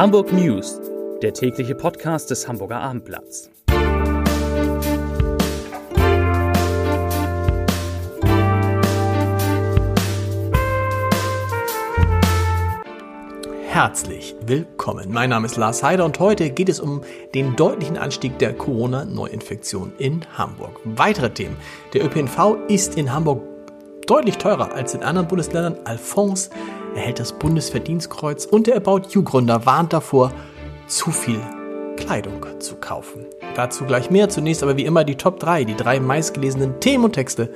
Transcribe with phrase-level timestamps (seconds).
[0.00, 0.80] Hamburg News,
[1.20, 3.50] der tägliche Podcast des Hamburger Abendblatts.
[13.66, 15.12] Herzlich willkommen.
[15.12, 17.02] Mein Name ist Lars Heider und heute geht es um
[17.34, 20.80] den deutlichen Anstieg der Corona-Neuinfektion in Hamburg.
[20.84, 21.58] Weitere Themen.
[21.92, 23.42] Der ÖPNV ist in Hamburg
[24.06, 25.76] deutlich teurer als in anderen Bundesländern.
[25.84, 26.48] Alphonse
[26.94, 30.32] erhält das Bundesverdienstkreuz und der About You-Gründer warnt davor,
[30.86, 31.40] zu viel
[31.96, 33.26] Kleidung zu kaufen.
[33.54, 34.28] Dazu gleich mehr.
[34.28, 37.52] Zunächst aber wie immer die Top 3, die drei meistgelesenen Themen und Texte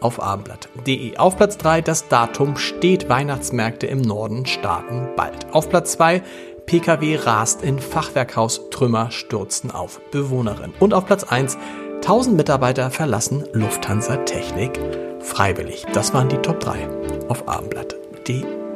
[0.00, 1.16] auf abendblatt.de.
[1.18, 5.52] Auf Platz 3 das Datum steht Weihnachtsmärkte im Norden starten bald.
[5.52, 6.22] Auf Platz 2
[6.66, 10.72] PKW rast in Fachwerkhaus, Trümmer stürzen auf Bewohnerin.
[10.78, 11.58] Und auf Platz 1
[11.96, 14.80] 1000 Mitarbeiter verlassen Lufthansa Technik
[15.20, 15.84] freiwillig.
[15.92, 16.88] Das waren die Top 3
[17.28, 18.69] auf abendblatt.de.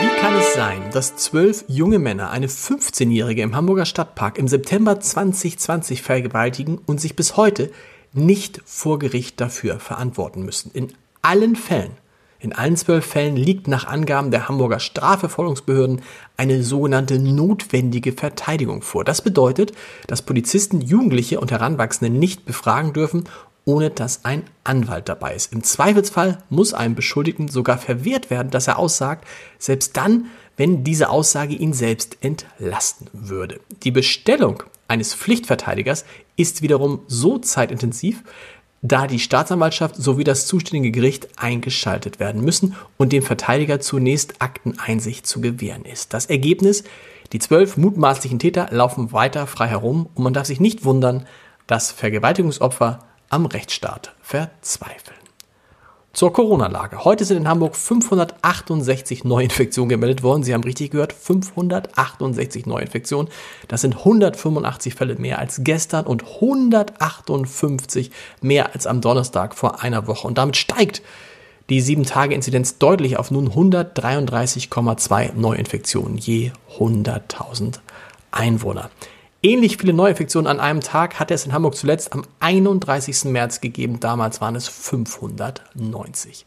[0.00, 5.00] Wie kann es sein, dass zwölf junge Männer eine 15-Jährige im Hamburger Stadtpark im September
[5.00, 7.70] 2020 vergewaltigen und sich bis heute
[8.12, 10.70] nicht vor Gericht dafür verantworten müssen.
[10.72, 10.92] In
[11.22, 11.92] allen Fällen,
[12.44, 16.02] in allen zwölf Fällen liegt nach Angaben der Hamburger Strafverfolgungsbehörden
[16.36, 19.02] eine sogenannte notwendige Verteidigung vor.
[19.02, 19.72] Das bedeutet,
[20.06, 23.24] dass Polizisten Jugendliche und Heranwachsende nicht befragen dürfen,
[23.64, 25.52] ohne dass ein Anwalt dabei ist.
[25.52, 29.26] Im Zweifelsfall muss einem Beschuldigten sogar verwehrt werden, dass er aussagt,
[29.58, 30.26] selbst dann,
[30.56, 33.60] wenn diese Aussage ihn selbst entlasten würde.
[33.82, 36.04] Die Bestellung eines Pflichtverteidigers
[36.36, 38.22] ist wiederum so zeitintensiv,
[38.82, 45.26] da die Staatsanwaltschaft sowie das zuständige Gericht eingeschaltet werden müssen und dem Verteidiger zunächst Akteneinsicht
[45.26, 46.12] zu gewähren ist.
[46.12, 46.84] Das Ergebnis,
[47.32, 51.26] die zwölf mutmaßlichen Täter laufen weiter frei herum und man darf sich nicht wundern,
[51.66, 52.98] dass Vergewaltigungsopfer
[53.30, 55.18] am Rechtsstaat verzweifeln.
[56.14, 57.04] Zur Corona-Lage.
[57.04, 60.44] Heute sind in Hamburg 568 Neuinfektionen gemeldet worden.
[60.44, 63.32] Sie haben richtig gehört, 568 Neuinfektionen.
[63.66, 70.06] Das sind 185 Fälle mehr als gestern und 158 mehr als am Donnerstag vor einer
[70.06, 70.28] Woche.
[70.28, 71.02] Und damit steigt
[71.68, 77.80] die 7-Tage-Inzidenz deutlich auf nun 133,2 Neuinfektionen je 100.000
[78.30, 78.88] Einwohner.
[79.44, 83.24] Ähnlich viele Neuinfektionen an einem Tag hatte es in Hamburg zuletzt am 31.
[83.26, 84.00] März gegeben.
[84.00, 86.46] Damals waren es 590.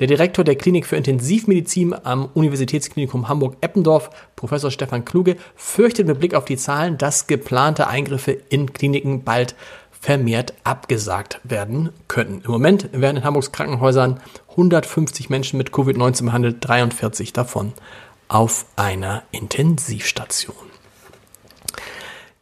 [0.00, 6.34] Der Direktor der Klinik für Intensivmedizin am Universitätsklinikum Hamburg-Eppendorf, Professor Stefan Kluge, fürchtet mit Blick
[6.34, 9.54] auf die Zahlen, dass geplante Eingriffe in Kliniken bald
[9.92, 12.42] vermehrt abgesagt werden könnten.
[12.44, 14.18] Im Moment werden in Hamburgs Krankenhäusern
[14.50, 17.74] 150 Menschen mit Covid-19 behandelt, 43 davon
[18.26, 20.73] auf einer Intensivstation.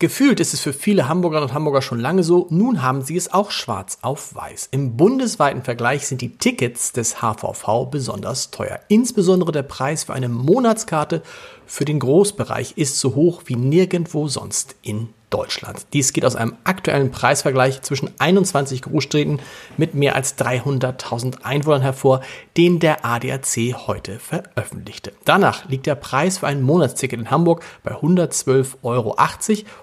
[0.02, 3.32] Gefühlt ist es für viele Hamburgerinnen und Hamburger schon lange so, nun haben sie es
[3.32, 4.70] auch schwarz auf weiß.
[4.72, 8.80] Im bundesweiten Vergleich sind die Tickets des HVV besonders teuer.
[8.88, 11.22] Insbesondere der Preis für eine Monatskarte
[11.66, 15.86] für den Großbereich ist so hoch wie nirgendwo sonst in Deutschland.
[15.94, 19.40] Dies geht aus einem aktuellen Preisvergleich zwischen 21 Großstädten
[19.76, 22.20] mit mehr als 300.000 Einwohnern hervor,
[22.56, 25.12] den der ADAC heute veröffentlichte.
[25.24, 29.16] Danach liegt der Preis für ein Monatsticket in Hamburg bei 112,80 Euro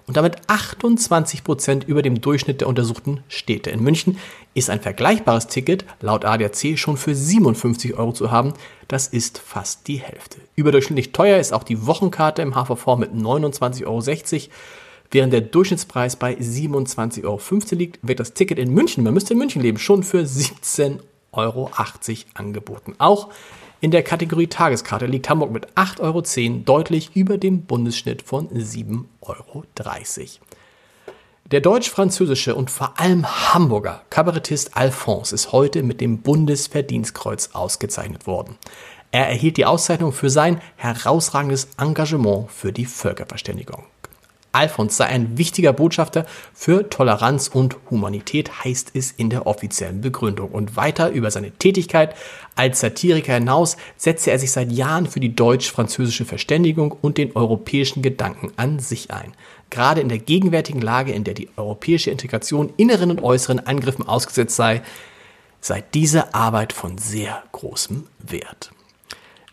[0.06, 3.72] und damit 28 Prozent über dem Durchschnitt der untersuchten Städte.
[3.72, 4.20] In München
[4.54, 8.54] ist ein vergleichbares Ticket laut ADAC schon für 57 Euro zu haben.
[8.88, 10.38] Das ist fast die Hälfte.
[10.56, 14.02] Überdurchschnittlich teuer ist auch die Wochenkarte im HVV mit 29,60 Euro.
[15.12, 17.40] Während der Durchschnittspreis bei 27,15 Euro
[17.72, 21.00] liegt, wird das Ticket in München, man müsste in München leben, schon für 17,80
[21.32, 21.72] Euro
[22.36, 22.94] angeboten.
[23.00, 23.30] Auch
[23.82, 26.00] in der Kategorie Tageskarte liegt Hamburg mit 8,10
[26.50, 29.64] Euro deutlich über dem Bundesschnitt von 7,30 Euro.
[31.52, 38.58] Der deutsch-französische und vor allem Hamburger Kabarettist Alphonse ist heute mit dem Bundesverdienstkreuz ausgezeichnet worden.
[39.12, 43.86] Er erhielt die Auszeichnung für sein herausragendes Engagement für die Völkerverständigung.
[44.52, 50.50] Alfons sei ein wichtiger Botschafter für Toleranz und Humanität, heißt es in der offiziellen Begründung.
[50.50, 52.16] Und weiter über seine Tätigkeit
[52.56, 58.02] als Satiriker hinaus setzte er sich seit Jahren für die deutsch-französische Verständigung und den europäischen
[58.02, 59.34] Gedanken an sich ein.
[59.70, 64.56] Gerade in der gegenwärtigen Lage, in der die europäische Integration inneren und äußeren Angriffen ausgesetzt
[64.56, 64.82] sei,
[65.62, 68.72] sei diese Arbeit von sehr großem Wert.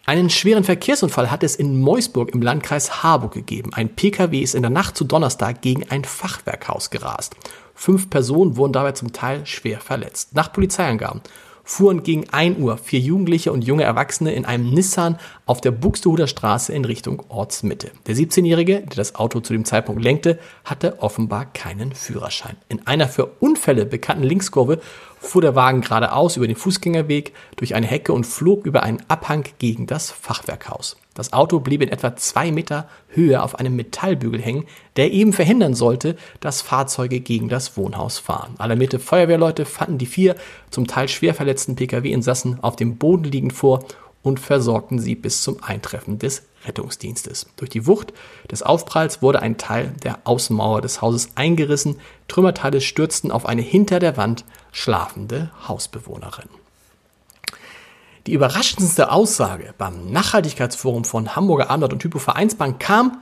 [0.08, 3.74] Einen schweren Verkehrsunfall hat es in Meusburg im Landkreis Harburg gegeben.
[3.74, 7.34] Ein Pkw ist in der Nacht zu Donnerstag gegen ein Fachwerkhaus gerast.
[7.74, 10.32] Fünf Personen wurden dabei zum Teil schwer verletzt.
[10.36, 11.22] Nach Polizeiangaben
[11.66, 16.28] fuhren gegen 1 Uhr vier Jugendliche und junge Erwachsene in einem Nissan auf der Buxtehuder
[16.28, 17.90] Straße in Richtung Ortsmitte.
[18.06, 22.56] Der 17-Jährige, der das Auto zu dem Zeitpunkt lenkte, hatte offenbar keinen Führerschein.
[22.68, 24.80] In einer für Unfälle bekannten Linkskurve
[25.18, 29.44] fuhr der Wagen geradeaus über den Fußgängerweg durch eine Hecke und flog über einen Abhang
[29.58, 30.96] gegen das Fachwerkhaus.
[31.16, 34.66] Das Auto blieb in etwa zwei Meter Höhe auf einem Metallbügel hängen,
[34.96, 38.54] der eben verhindern sollte, dass Fahrzeuge gegen das Wohnhaus fahren.
[38.58, 40.36] Alarmierte Feuerwehrleute fanden die vier
[40.70, 43.84] zum Teil schwer verletzten Pkw-Insassen auf dem Boden liegend vor
[44.22, 47.46] und versorgten sie bis zum Eintreffen des Rettungsdienstes.
[47.56, 48.12] Durch die Wucht
[48.50, 51.96] des Aufpralls wurde ein Teil der Außenmauer des Hauses eingerissen,
[52.28, 56.48] Trümmerteile stürzten auf eine hinter der Wand schlafende Hausbewohnerin.
[58.26, 63.18] Die überraschendste Aussage beim Nachhaltigkeitsforum von Hamburger Abendblatt und Hypo Vereinsbank kam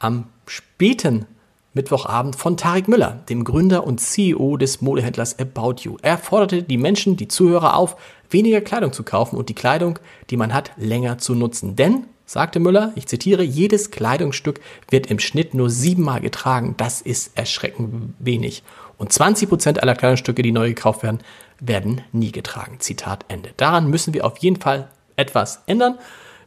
[0.00, 1.26] am späten
[1.74, 5.96] Mittwochabend von Tarek Müller, dem Gründer und CEO des Modehändlers About You.
[6.02, 7.96] Er forderte die Menschen, die Zuhörer auf,
[8.30, 11.76] weniger Kleidung zu kaufen und die Kleidung, die man hat, länger zu nutzen.
[11.76, 14.60] Denn, sagte Müller, ich zitiere, jedes Kleidungsstück
[14.90, 16.74] wird im Schnitt nur siebenmal getragen.
[16.78, 18.64] Das ist erschreckend wenig.
[18.98, 21.20] Und 20 Prozent aller Kleidungsstücke, die neu gekauft werden,
[21.62, 22.76] werden nie getragen.
[22.80, 23.50] Zitat Ende.
[23.56, 25.98] Daran müssen wir auf jeden Fall etwas ändern.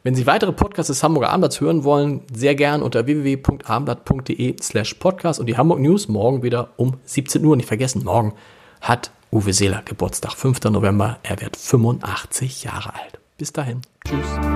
[0.02, 5.40] Wenn Sie weitere Podcasts des Hamburger Abendblatts hören wollen, sehr gern unter www.abendblatt.de slash podcast
[5.40, 7.56] und die Hamburg News morgen wieder um 17 Uhr.
[7.56, 8.34] Nicht vergessen, morgen
[8.80, 10.62] hat Uwe Seeler Geburtstag, 5.
[10.64, 11.18] November.
[11.24, 13.18] Er wird 85 Jahre alt.
[13.36, 13.82] Bis dahin.
[14.06, 14.55] Tschüss.